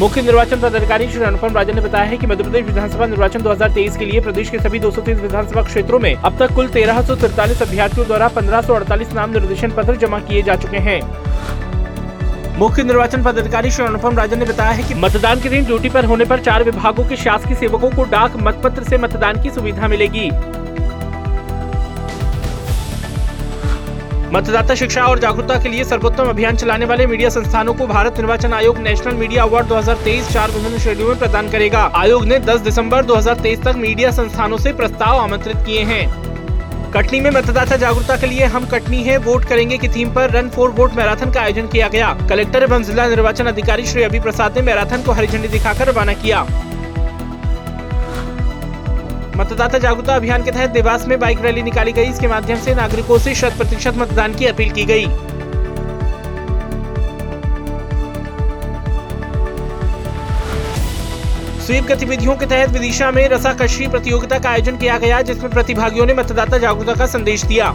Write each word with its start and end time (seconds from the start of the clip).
मुख्य 0.00 0.22
निर्वाचन 0.22 0.60
पदाधिकारी 0.60 1.06
श्री 1.08 1.24
अनुपम 1.24 1.56
राजन 1.56 1.74
ने 1.74 1.80
बताया 1.80 2.04
है 2.04 2.16
कि 2.16 2.26
मध्य 2.26 2.44
प्रदेश 2.44 2.64
विधानसभा 2.66 3.06
निर्वाचन 3.06 3.42
2023 3.42 3.96
के 3.96 4.04
लिए 4.04 4.20
प्रदेश 4.20 4.50
के 4.50 4.58
सभी 4.58 4.78
230 4.80 5.20
विधानसभा 5.20 5.62
क्षेत्रों 5.62 5.98
में 5.98 6.14
अब 6.14 6.38
तक 6.38 6.54
कुल 6.54 6.68
तेरह 6.68 6.98
अभ्यर्थियों 6.98 8.06
द्वारा 8.06 8.28
पंद्रह 8.28 9.12
नाम 9.14 9.30
निर्देशन 9.30 9.70
पत्र 9.70 9.96
जमा 9.96 10.18
किए 10.20 10.42
जा 10.42 10.54
चुके 10.54 10.78
हैं। 10.78 11.00
मुख्य 12.58 12.82
निर्वाचन 12.82 13.22
पदाधिकारी 13.22 13.70
श्री 13.70 13.84
अनुपम 13.84 14.16
राजन 14.16 14.38
ने 14.38 14.44
बताया 14.44 14.70
है 14.70 14.82
कि 14.82 14.94
मतदान 14.94 15.40
के 15.40 15.48
दिन 15.48 15.64
ड्यूटी 15.64 15.88
पर 15.88 16.04
होने 16.04 16.24
पर 16.24 16.40
चार 16.40 16.64
विभागों 16.64 17.04
के 17.04 17.16
शासकीय 17.16 17.56
सेवकों 17.56 17.90
को 17.90 18.04
डाक 18.10 18.36
मतपत्र 18.36 18.84
से 18.84 18.98
मतदान 18.98 19.42
की 19.42 19.50
सुविधा 19.50 19.88
मिलेगी। 19.88 20.30
मतदाता 24.32 24.74
शिक्षा 24.74 25.04
और 25.04 25.18
जागरूकता 25.18 25.54
के 25.62 25.68
लिए 25.68 25.84
सर्वोत्तम 25.84 26.24
अभियान 26.24 26.56
चलाने 26.56 26.86
वाले 26.86 27.06
मीडिया 27.06 27.28
संस्थानों 27.30 27.72
को 27.74 27.86
भारत 27.86 28.18
निर्वाचन 28.18 28.52
आयोग 28.52 28.78
नेशनल 28.78 29.14
मीडिया 29.14 29.42
अवार्ड 29.42 29.66
2023 29.66 30.28
चार 30.32 30.50
विभिन्न 30.50 30.78
श्रेणियों 30.78 31.08
में 31.08 31.18
प्रदान 31.18 31.48
करेगा। 31.50 31.80
आयोग 31.96 32.24
ने 32.24 32.38
10 32.38 32.60
दिसंबर 32.60 33.04
2023 33.04 33.62
तक 33.62 33.74
मीडिया 33.76 34.10
संस्थानों 34.10 34.58
से 34.58 34.72
प्रस्ताव 34.72 35.18
आमंत्रित 35.18 35.56
किए 35.56 35.82
हैं। 35.82 36.06
कटनी 36.92 37.20
में 37.20 37.30
मतदाता 37.30 37.76
जागरूकता 37.76 38.16
के 38.16 38.26
लिए 38.26 38.44
हम 38.44 38.66
कटनी 38.66 39.02
है, 39.02 39.16
वोट 39.18 39.44
करेंगे 39.44 39.78
की 39.78 39.88
थीम 39.88 40.14
पर 40.14 40.30
रन 40.30 40.48
फॉर 40.48 40.70
वोट 40.70 40.94
मैराथन 40.94 41.32
का 41.32 41.40
आयोजन 41.40 41.66
किया 41.66 41.88
गया। 41.88 42.16
कलेक्टर 42.28 42.62
एवं 42.62 42.82
जिला 42.82 43.08
निर्वाचन 43.08 43.46
अधिकारी 43.46 43.86
श्री 43.86 44.02
अभि 44.02 44.20
प्रसाद 44.20 44.58
ने 44.58 44.62
मैराथन 44.62 45.02
को 45.02 45.12
हरी 45.12 45.26
झंडी 45.26 45.48
दिखाकर 45.48 45.88
रवाना 45.88 46.12
किया। 46.12 46.46
मतदाता 49.50 49.78
जागरूकता 49.78 50.14
अभियान 50.16 50.42
के 50.44 50.50
तहत 50.50 50.70
देवास 50.70 51.06
में 51.06 51.18
बाइक 51.20 51.40
रैली 51.42 51.62
निकाली 51.62 51.92
गई। 51.92 52.08
इसके 52.08 52.28
माध्यम 52.28 52.58
से 52.58 52.74
नागरिकों 52.74 53.18
से 53.18 53.34
शत 53.34 53.54
प्रतिशत 53.58 53.94
मतदान 53.96 54.34
की 54.34 54.46
अपील 54.46 54.70
की 54.70 54.84
गई। 54.84 55.06
स्वीप 61.60 61.84
गतिविधियों 61.84 62.36
के 62.36 62.46
तहत 62.46 62.70
विदिशा 62.70 63.10
में 63.10 63.28
रसाकशी 63.28 63.86
प्रतियोगिता 63.86 64.38
का 64.38 64.50
आयोजन 64.50 64.76
किया 64.76 64.98
गया, 64.98 65.20
जिसमें 65.22 65.50
प्रतिभागियों 65.50 66.06
ने 66.06 66.14
मतदाता 66.14 66.58
जागरूकता 66.58 66.94
का 66.94 67.06
संदेश 67.08 67.44
दिया। 67.44 67.74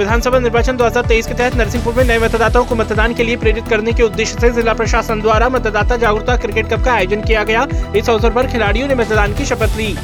विधानसभा 0.00 0.38
निर्वाचन 0.38 0.76
2023 0.76 1.26
के 1.26 1.34
तहत 1.34 1.54
नरसिंहपुर 1.54 1.94
में 1.94 2.04
नए 2.04 2.18
मतदाताओं 2.18 2.64
को 2.64 2.74
मतदान 2.74 3.14
के 3.14 3.22
लिए 3.22 3.36
प्रेरित 3.36 3.66
करने 3.68 3.92
के 3.92 4.02
उद्देश्य 4.02 4.38
से 4.40 4.50
जिला 4.50 4.74
प्रशासन 4.74 5.20
द्वारा 5.20 5.48
मतदाता 5.48 5.96
जागरूकता 5.96 6.36
क्रिकेट 6.36 6.68
कप 6.68 6.84
का 6.84 6.92
आयोजन 6.92 7.22
किया 7.22 7.42
गया। 7.44 7.66
इस 7.96 8.08
अवसर 8.10 8.30
पर 8.30 8.46
खिलाड़ियों 8.46 8.88
ने 8.88 8.94
मतदान 8.94 9.34
की 9.34 9.44
शपथ 9.44 9.76
ली। 9.76 9.94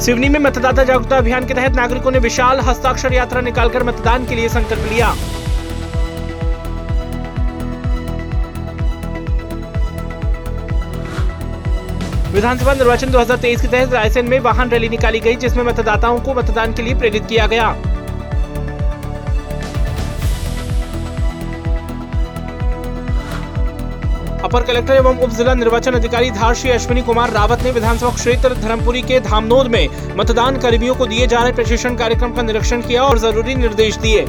सिवनी 0.00 0.28
में 0.28 0.40
मतदाता 0.40 0.84
जागरूकता 0.84 1.16
अभियान 1.16 1.46
के 1.46 1.54
तहत 1.54 1.76
नागरिकों 1.76 2.10
ने 2.10 2.18
विशाल 2.18 2.60
हस्ताक्षर 2.60 3.12
यात्रा 3.12 3.40
निकालकर 3.40 3.84
मतदान 3.84 4.26
के 4.26 4.34
लिए 4.34 4.48
संकल्प 4.48 4.92
लिया। 4.92 5.14
विधानसभा 12.36 12.72
निर्वाचन 12.74 13.10
2023 13.10 13.60
के 13.60 13.68
तहत 13.68 13.92
रायसेन 13.92 14.26
में 14.28 14.38
वाहन 14.40 14.70
रैली 14.70 14.88
निकाली 14.88 15.20
गई, 15.20 15.36
जिसमें 15.36 15.62
मतदाताओं 15.64 16.18
को 16.20 16.32
मतदान 16.34 16.72
के 16.74 16.82
लिए 16.82 16.94
प्रेरित 16.94 17.26
किया 17.26 17.46
गया। 17.46 17.68
अपर 24.44 24.62
कलेक्टर 24.62 24.94
एवं 24.94 25.18
उप 25.18 25.30
जिला 25.30 25.54
निर्वाचन 25.54 25.94
अधिकारी 25.94 26.30
धार 26.32 26.54
श्री 26.54 26.70
अश्विनी 26.70 27.02
कुमार 27.02 27.30
रावत 27.32 27.62
ने 27.62 27.70
विधानसभा 27.72 28.10
क्षेत्र 28.10 28.54
धर्मपुरी 28.56 29.02
के 29.02 29.20
धामनोद 29.20 29.66
में 29.66 30.14
मतदान 30.16 30.58
कर्मियों 30.58 30.94
को 30.94 31.06
दिए 31.06 31.26
जा 31.26 31.42
रहे 31.42 31.52
प्रशिक्षण 31.52 31.96
कार्यक्रम 31.96 32.32
का 32.32 32.42
निरीक्षण 32.42 32.82
किया 32.82 33.02
और 33.02 33.18
ज़रूरी 33.18 33.54
निर्देश 33.54 33.96
दिए। 33.98 34.26